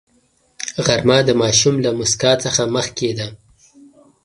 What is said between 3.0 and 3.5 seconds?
ده